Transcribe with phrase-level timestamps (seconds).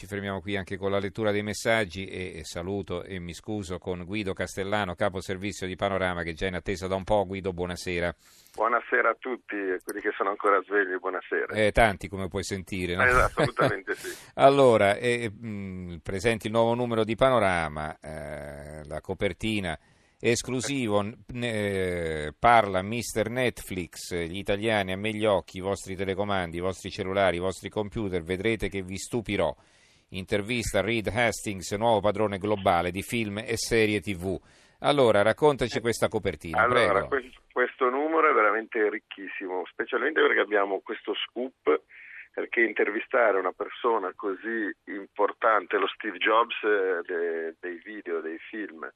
[0.00, 4.02] Ci fermiamo qui anche con la lettura dei messaggi e saluto e mi scuso con
[4.06, 7.26] Guido Castellano, capo servizio di Panorama, che è già in attesa da un po'.
[7.26, 8.16] Guido, buonasera.
[8.54, 11.52] Buonasera a tutti, quelli che sono ancora svegli, buonasera.
[11.52, 12.94] Eh, tanti, come puoi sentire.
[12.94, 13.04] No?
[13.04, 14.08] Eh, assolutamente sì.
[14.40, 19.78] allora, eh, mh, presenti il nuovo numero di Panorama, eh, la copertina
[20.18, 23.28] esclusivo, eh, parla Mr.
[23.28, 27.68] Netflix, gli italiani a me gli occhi, i vostri telecomandi, i vostri cellulari, i vostri
[27.68, 29.54] computer, vedrete che vi stupirò
[30.10, 34.38] intervista Reed Hastings, nuovo padrone globale di film e serie tv.
[34.80, 41.14] Allora, raccontaci questa copertina, allora, questo, questo numero è veramente ricchissimo, specialmente perché abbiamo questo
[41.14, 41.82] scoop
[42.32, 48.88] perché intervistare una persona così importante, lo Steve Jobs eh, de, dei video, dei film,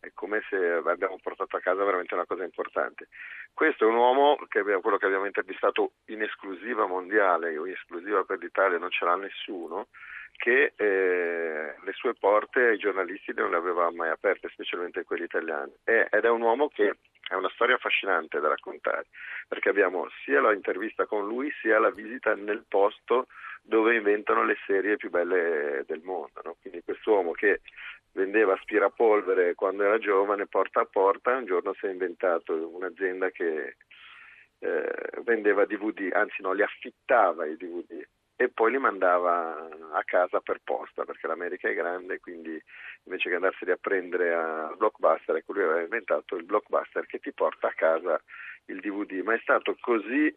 [0.00, 3.08] è come se abbiamo portato a casa veramente una cosa importante.
[3.52, 8.38] Questo è un uomo, che quello che abbiamo intervistato in esclusiva mondiale, in esclusiva per
[8.38, 9.88] l'Italia, non ce l'ha nessuno,
[10.40, 15.70] che eh, le sue porte ai giornalisti non le aveva mai aperte, specialmente quelli italiani.
[15.84, 16.96] E, ed è un uomo che
[17.28, 19.04] è una storia affascinante da raccontare,
[19.46, 23.26] perché abbiamo sia l'intervista con lui, sia la visita nel posto
[23.60, 26.40] dove inventano le serie più belle del mondo.
[26.42, 26.56] No?
[26.58, 27.60] Quindi quest'uomo che
[28.12, 33.76] vendeva aspirapolvere quando era giovane, porta a porta, un giorno si è inventato un'azienda che
[34.60, 38.02] eh, vendeva DVD, anzi no, li affittava i DVD
[38.40, 42.58] e poi li mandava a casa per posta perché l'America è grande quindi
[43.02, 47.32] invece che andarseli a prendere a Blockbuster ecco lui aveva inventato il Blockbuster che ti
[47.34, 48.18] porta a casa
[48.66, 50.34] il DVD ma è stato così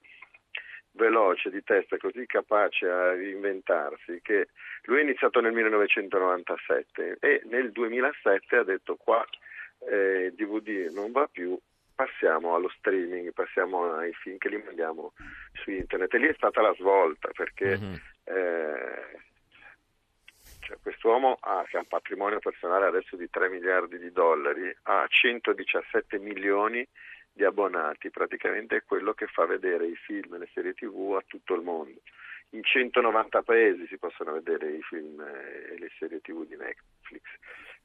[0.95, 4.49] veloce di testa, così capace a reinventarsi che
[4.83, 9.25] lui è iniziato nel 1997 e nel 2007 ha detto qua
[9.89, 11.57] eh, DVD non va più
[11.93, 15.13] passiamo allo streaming, passiamo ai film che li mandiamo
[15.53, 16.13] su internet.
[16.13, 17.93] E lì è stata la svolta perché mm-hmm.
[18.23, 19.19] eh,
[20.59, 25.05] cioè, quest'uomo ha, che ha un patrimonio personale adesso di 3 miliardi di dollari, ha
[25.07, 26.87] 117 milioni
[27.31, 31.23] di abbonati, praticamente è quello che fa vedere i film e le serie tv a
[31.25, 32.01] tutto il mondo.
[32.49, 37.23] In 190 paesi si possono vedere i film e le serie tv di Netflix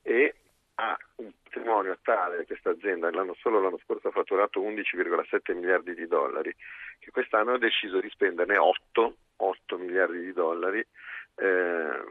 [0.03, 0.35] e
[0.81, 6.07] ha un patrimonio tale questa azienda, l'anno solo l'anno scorso ha fatturato 11,7 miliardi di
[6.07, 6.55] dollari,
[6.99, 12.05] che quest'anno ha deciso di spenderne 8, 8 miliardi di dollari eh,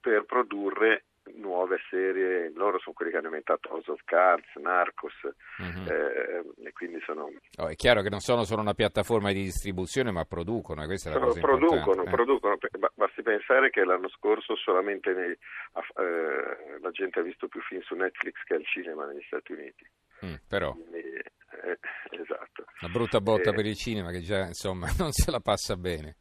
[0.00, 5.86] per produrre nuove serie, loro sono quelli che hanno inventato House of Cards, Narcos, uh-huh.
[5.88, 7.30] eh, e quindi sono...
[7.58, 11.12] Oh, è chiaro che non sono solo una piattaforma di distribuzione, ma producono, questa è
[11.14, 12.10] la cosa producono, eh.
[12.10, 12.58] producono,
[12.94, 17.94] basti pensare che l'anno scorso solamente nei, eh, la gente ha visto più film su
[17.94, 19.86] Netflix che al cinema negli Stati Uniti.
[20.24, 20.72] Mm, però...
[20.72, 21.78] Quindi, eh,
[22.20, 22.64] esatto.
[22.80, 26.16] Una brutta botta eh, per il cinema che già insomma non se la passa bene.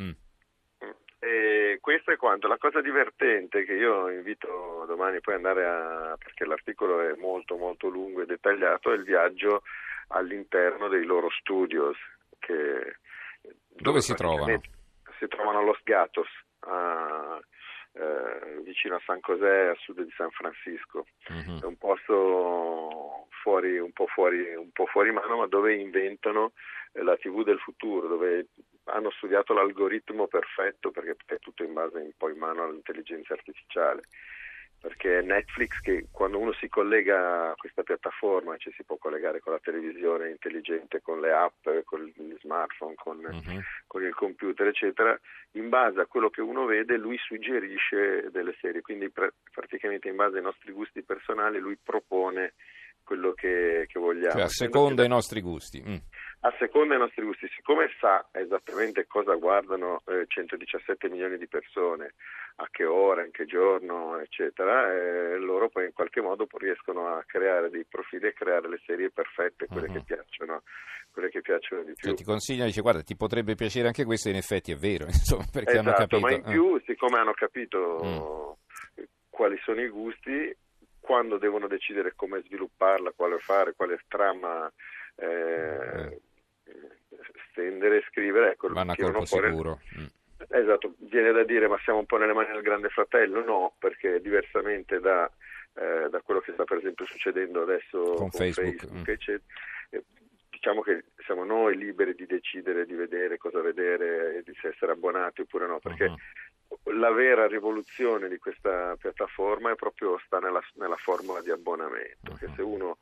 [0.00, 0.10] Mm
[2.30, 2.46] quanto.
[2.46, 7.88] La cosa divertente che io invito domani poi andare a, perché l'articolo è molto molto
[7.88, 9.62] lungo e dettagliato, è il viaggio
[10.08, 11.96] all'interno dei loro studios.
[12.38, 14.60] Che, dove, dove si trovano?
[15.18, 16.28] Si trovano a Los Gatos,
[16.60, 17.09] a,
[17.92, 21.06] eh, vicino a San José, a sud di San Francisco.
[21.28, 21.60] Uh-huh.
[21.60, 26.52] È un posto fuori, un, po fuori, un po' fuori mano, ma dove inventano
[26.92, 28.48] la TV del futuro, dove
[28.84, 34.02] hanno studiato l'algoritmo perfetto perché è tutto in base un po' in mano all'intelligenza artificiale
[34.80, 39.52] perché Netflix che quando uno si collega a questa piattaforma ci si può collegare con
[39.52, 43.60] la televisione intelligente, con le app, con gli smartphone, con, uh-huh.
[43.86, 45.18] con, il computer eccetera,
[45.52, 50.16] in base a quello che uno vede lui suggerisce delle serie, quindi pr- praticamente in
[50.16, 52.54] base ai nostri gusti personali lui propone
[53.10, 54.34] quello che, che vogliamo.
[54.34, 55.82] Cioè, a seconda dei nostri gusti.
[55.84, 55.96] Mm
[56.42, 62.14] a seconda dei nostri gusti, siccome sa esattamente cosa guardano eh, 117 milioni di persone,
[62.56, 67.22] a che ora, in che giorno, eccetera, eh, loro poi in qualche modo riescono a
[67.26, 69.92] creare dei profili e creare le serie perfette, quelle uh-huh.
[69.92, 70.62] che piacciono
[71.12, 72.08] quelle che piacciono di più.
[72.08, 75.44] Cioè, ti consigliano, dice guarda ti potrebbe piacere anche questo in effetti è vero, insomma,
[75.52, 76.20] perché esatto, hanno capito.
[76.20, 76.82] ma in più, eh.
[76.86, 78.56] siccome hanno capito
[78.96, 79.02] mm.
[79.28, 80.56] quali sono i gusti,
[81.10, 84.72] quando devono decidere come svilupparla, quale fare, quale trama
[85.16, 86.20] eh,
[87.50, 88.52] stendere e scrivere.
[88.52, 89.80] Ecco, Vanno a colpo sicuro.
[89.98, 90.04] Mm.
[90.50, 93.44] Esatto, viene da dire ma siamo un po' nelle mani del grande fratello?
[93.44, 95.28] No, perché diversamente da,
[95.74, 99.96] eh, da quello che sta per esempio succedendo adesso con, con Facebook, Facebook mm.
[99.96, 100.04] eh,
[100.48, 105.40] diciamo che siamo noi liberi di decidere di vedere cosa vedere e di essere abbonati
[105.40, 106.16] oppure no, perché uh-huh.
[106.84, 112.36] La vera rivoluzione di questa piattaforma è proprio sta nella, nella formula di abbonamento, uh-huh.
[112.36, 112.98] che se uno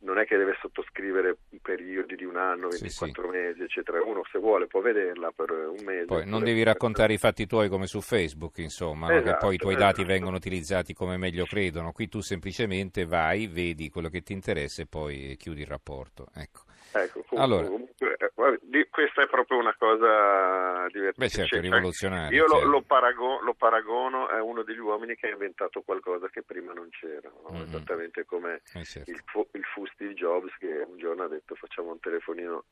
[0.00, 4.02] non è che deve sottoscrivere periodi di un anno, 24 sì, mesi, eccetera.
[4.02, 6.04] Uno se vuole può vederla per un mese.
[6.04, 9.32] Poi non devi raccontare i fatti tuoi come su Facebook, insomma, esatto, no?
[9.32, 9.96] che poi i tuoi esatto.
[9.96, 11.90] dati vengono utilizzati come meglio credono.
[11.90, 16.28] Qui tu semplicemente vai, vedi quello che ti interessa e poi chiudi il rapporto.
[16.32, 16.67] Ecco.
[16.92, 17.68] Ecco, comunque, allora.
[17.68, 21.18] comunque, eh, questa è proprio una cosa divertente.
[21.18, 22.36] Beh, certo, rivoluzionaria.
[22.36, 22.64] Io certo.
[22.64, 26.72] lo, lo, paragono, lo, paragono, a uno degli uomini che ha inventato qualcosa che prima
[26.72, 27.50] non c'era, no?
[27.52, 27.62] mm-hmm.
[27.62, 29.10] esattamente come eh, certo.
[29.10, 32.64] il, fu, il fu Steve Jobs che un giorno ha detto facciamo un telefonino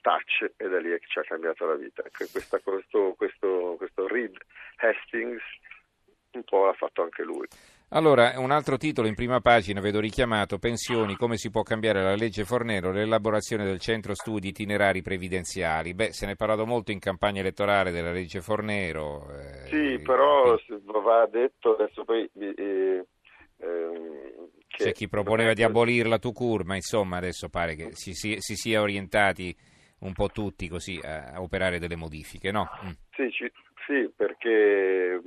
[0.00, 2.02] touch e da lì è che ci ha cambiato la vita.
[2.04, 4.36] Ecco, questa, questo, questo, questo Reed
[4.76, 5.42] Hastings
[6.32, 7.46] un po' l'ha fatto anche lui.
[7.92, 12.14] Allora, un altro titolo in prima pagina, vedo richiamato, pensioni, come si può cambiare la
[12.14, 15.92] legge Fornero, l'elaborazione del centro studi itinerari previdenziali.
[15.92, 19.26] Beh, se ne è parlato molto in campagna elettorale della legge Fornero.
[19.32, 20.56] Eh, sì, però
[21.02, 22.30] va detto adesso poi...
[22.38, 23.04] Eh,
[23.56, 28.36] ehm, C'è chi proponeva di abolirla tu cur, ma insomma adesso pare che si, si,
[28.38, 29.52] si sia orientati
[30.02, 32.68] un po' tutti così a, a operare delle modifiche, no?
[32.84, 32.90] Mm.
[33.16, 33.50] Sì, ci,
[33.84, 35.20] sì, perché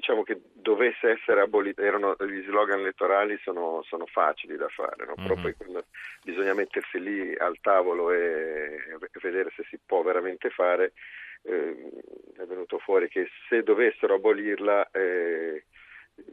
[0.00, 5.14] diciamo che dovesse essere abolito, erano, gli slogan elettorali sono, sono facili da fare, no?
[5.14, 5.42] però mm-hmm.
[5.42, 5.84] poi
[6.24, 10.94] bisogna mettersi lì al tavolo e, e vedere se si può veramente fare,
[11.42, 11.90] eh,
[12.38, 15.64] è venuto fuori che se dovessero abolirla eh,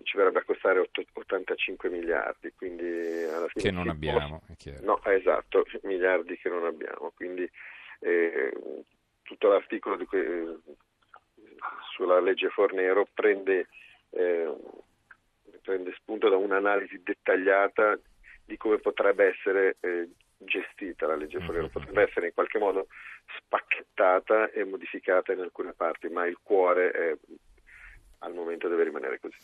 [0.04, 2.88] ci verrebbe a costare 8, 85 miliardi, quindi
[3.24, 4.72] alla fine che non abbiamo, può...
[4.82, 7.50] no, esatto, miliardi che non abbiamo, quindi
[8.00, 8.54] eh,
[9.24, 10.60] tutto l'articolo di que
[11.98, 13.68] sulla legge Fornero prende,
[14.12, 14.54] eh,
[15.64, 18.00] prende spunto da un'analisi dettagliata
[18.46, 20.08] di come potrebbe essere eh,
[20.38, 21.72] gestita la legge Fornero, mm-hmm.
[21.72, 22.88] potrebbe essere in qualche modo
[23.40, 27.18] spacchettata e modificata in alcune parti, ma il cuore è,
[28.20, 29.36] al momento deve rimanere così.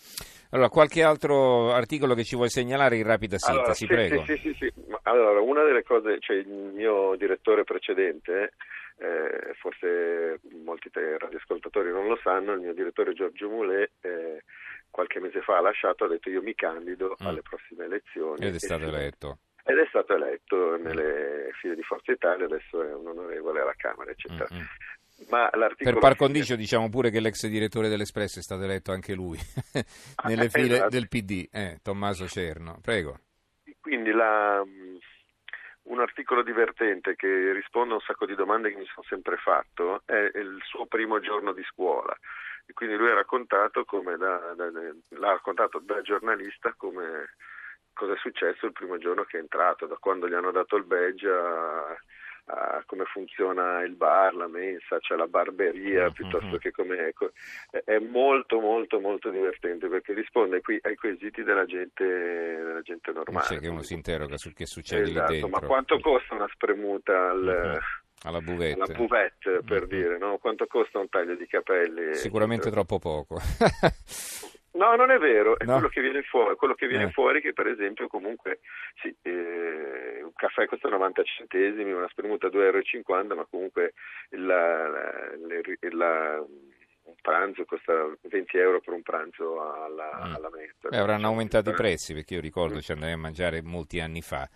[0.51, 4.23] Allora, qualche altro articolo che ci vuoi segnalare in rapida sintesi, allora, sì, prego.
[4.25, 4.73] Sì, sì, sì, sì.
[5.01, 8.53] Allora, una delle cose, cioè il mio direttore precedente
[8.98, 14.44] eh, forse molti radioascoltatori non lo sanno, il mio direttore Giorgio Moulet eh,
[14.90, 17.25] qualche mese fa ha lasciato, ha detto io mi candido mm.
[17.25, 18.45] alle prossime elezioni.
[18.45, 19.40] Ed è stato eletto.
[19.66, 24.12] Ed è stato eletto nelle file di Forza Italia, adesso è un onorevole alla Camera,
[24.12, 24.48] eccetera.
[24.54, 24.63] Mm-hmm.
[25.30, 29.38] Ma per par condicio diciamo pure che l'ex direttore dell'Espresso è stato eletto anche lui
[30.28, 30.89] nelle file esatto.
[30.89, 32.80] del PD, eh, Tommaso Cerno.
[32.81, 33.19] Prego.
[33.80, 34.62] Quindi la,
[35.83, 40.01] un articolo divertente che risponde a un sacco di domande che mi sono sempre fatto
[40.06, 42.15] è il suo primo giorno di scuola.
[42.65, 43.85] E quindi lui ha raccontato,
[44.18, 47.33] da, da, l'ha raccontato da giornalista come
[47.91, 50.85] cosa è successo il primo giorno che è entrato, da quando gli hanno dato il
[50.85, 51.97] badge a,
[52.45, 56.12] a come funziona il bar, la mensa, cioè la barberia, mm-hmm.
[56.12, 57.31] piuttosto che come ecco,
[57.86, 63.48] è molto molto molto divertente perché risponde ai, ai quesiti della gente, della gente normale.
[63.48, 65.60] C'è che uno si interroga sul che succede esatto, lì dentro.
[65.60, 67.78] Ma quanto costa una spremuta al, mm-hmm.
[68.24, 69.89] alla buvette, alla buvette per mm-hmm.
[69.89, 70.38] dire, no?
[70.38, 72.16] quanto costa un taglio di capelli?
[72.16, 73.39] Sicuramente troppo poco.
[74.74, 75.74] No, non è vero, è no.
[75.74, 77.12] quello che viene fuori, quello che viene eh.
[77.12, 78.60] fuori che per esempio comunque
[79.02, 83.94] sì, eh, un caffè costa 90 centesimi, una spremuta 2,50 euro, ma comunque
[84.30, 85.02] la, la,
[85.92, 86.46] la,
[87.06, 90.34] un pranzo costa 20 euro per un pranzo alla, mm.
[90.34, 90.90] alla mensa.
[90.90, 92.80] Beh, avranno aumentato i prezzi perché io ricordo mm.
[92.80, 94.50] ci andai a mangiare molti anni fa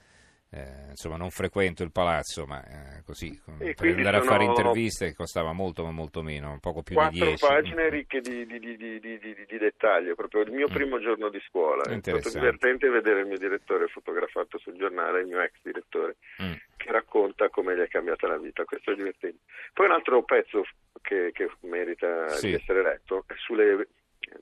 [0.49, 5.51] eh, insomma non frequento il palazzo, ma eh, così per andare a fare interviste costava
[5.51, 7.37] molto ma molto meno, poco più di 10.
[7.37, 10.73] Quattro pagine ricche di, di, di, di, dettagli, proprio il mio mm.
[10.73, 11.83] primo giorno di scuola.
[11.83, 16.53] È stato divertente vedere il mio direttore fotografato sul giornale, il mio ex direttore, mm.
[16.77, 18.63] che racconta come gli è cambiata la vita.
[18.63, 19.39] Questo è divertente.
[19.73, 20.63] Poi un altro pezzo
[21.01, 22.47] che, che merita sì.
[22.47, 23.89] di essere letto è sulle,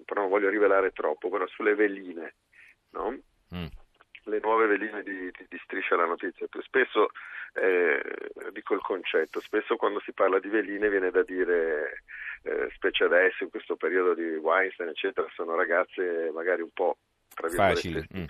[0.06, 2.36] però non voglio rivelare troppo, però sulle veline,
[2.92, 3.18] no?
[3.56, 3.66] Mm
[4.26, 6.48] le nuove veline di, di, di Striscia la Notizia.
[6.62, 7.10] Spesso,
[7.54, 8.02] eh,
[8.52, 12.04] dico il concetto, spesso quando si parla di veline viene da dire,
[12.44, 16.98] eh, specie adesso, in questo periodo di Weinstein, eccetera, sono ragazze magari un po'
[17.34, 18.08] tra Facili.
[18.16, 18.26] Mm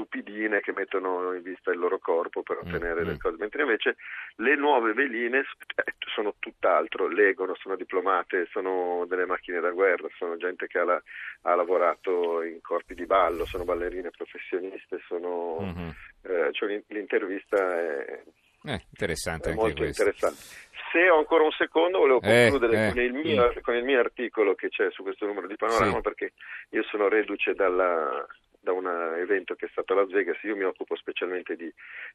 [0.00, 3.96] stupidine che mettono in vista il loro corpo per ottenere mm, delle cose, mentre invece
[4.36, 10.36] le nuove veline eh, sono tutt'altro, leggono, sono diplomate, sono delle macchine da guerra, sono
[10.36, 11.02] gente che ha, la,
[11.42, 15.88] ha lavorato in corpi di ballo, sono ballerine professioniste, sono, mm-hmm.
[16.22, 18.22] eh, cioè l'intervista è,
[18.64, 20.02] eh, interessante è molto questo.
[20.02, 20.68] interessante.
[20.92, 23.60] Se ho ancora un secondo, volevo eh, concludere eh, con, il mio, mm.
[23.62, 26.00] con, il mio, articolo che c'è su questo numero di panorama, sì.
[26.00, 26.32] perché
[26.70, 28.26] io sono reduce dalla,
[28.60, 28.86] da un
[29.16, 31.72] evento che è stato a Las Vegas, io mi occupo specialmente di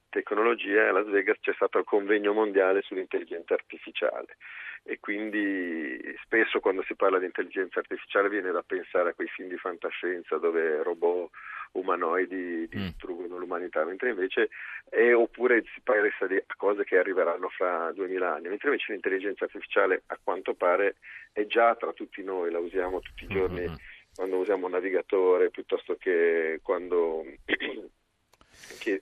[0.10, 4.38] tecnologia a Las Vegas c'è stato il convegno mondiale sull'intelligenza artificiale
[4.84, 9.50] e quindi spesso quando si parla di intelligenza artificiale viene da pensare a quei film
[9.50, 11.32] di fantascienza dove robot
[11.72, 12.80] umanoidi mm.
[12.80, 13.40] distruggono mm.
[13.40, 14.50] l'umanità, mentre invece
[14.88, 20.04] è, oppure si pensa a cose che arriveranno fra 2000 anni, mentre invece l'intelligenza artificiale
[20.08, 20.96] a quanto pare
[21.32, 23.74] è già tra tutti noi, la usiamo tutti i giorni mm-hmm.
[24.16, 27.26] Quando usiamo un navigatore piuttosto che quando
[28.80, 29.02] che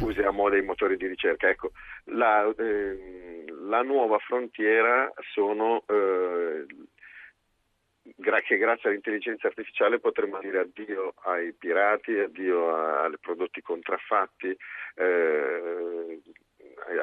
[0.00, 1.48] usiamo dei motori di ricerca.
[1.48, 1.72] Ecco,
[2.04, 6.66] la, eh, la nuova frontiera sono eh,
[8.44, 14.56] che grazie all'intelligenza artificiale potremo dire addio ai pirati, addio ai prodotti contraffatti,
[14.94, 16.20] eh,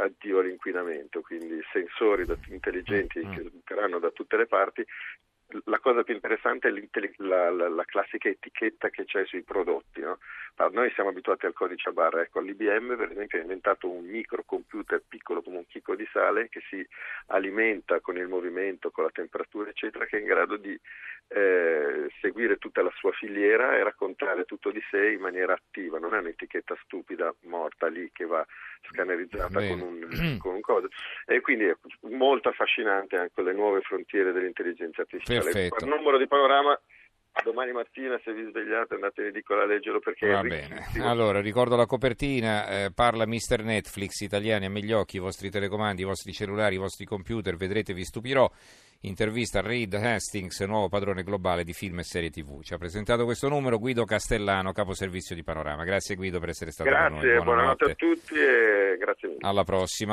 [0.02, 3.34] addio all'inquinamento, quindi sensori intelligenti mm.
[3.34, 4.86] che sboccheranno da tutte le parti
[5.66, 6.72] la cosa più interessante è
[7.18, 10.02] la, la, la, classica etichetta che c'è sui prodotti.
[10.02, 10.18] No?
[10.72, 15.04] Noi siamo abituati al codice a barra, ecco, l'IBM per esempio ha inventato un microcomputer
[15.08, 16.86] piccolo come un chicco di sale che si
[17.28, 20.80] alimenta con il movimento, con la temperatura eccetera, che è in grado di
[21.30, 26.14] eh, seguire tutta la sua filiera e raccontare tutto di sé in maniera attiva, non
[26.14, 28.46] è un'etichetta stupida morta lì che va
[28.90, 30.96] scannerizzata con un, con un, codice.
[31.26, 35.33] E quindi è molto affascinante anche le nuove frontiere dell'intelligenza artificiale.
[35.42, 35.86] Perfetto.
[35.86, 36.80] Il numero di panorama
[37.44, 40.86] domani mattina se vi svegliate andate in edicola a leggerlo perché Va bene.
[41.02, 45.50] Allora, ricordo la copertina, eh, parla Mister Netflix, italiani a me gli occhi, i vostri
[45.50, 48.50] telecomandi, i vostri cellulari, i vostri computer, vedrete vi stupirò.
[49.06, 52.62] Intervista a Reed Hastings, nuovo padrone globale di film e serie TV.
[52.62, 55.84] Ci ha presentato questo numero Guido Castellano, capo servizio di Panorama.
[55.84, 57.44] Grazie Guido per essere stato grazie, con noi.
[57.44, 57.44] Buonanotte.
[57.44, 59.40] buonanotte a tutti e grazie mille.
[59.42, 60.12] Alla prossima.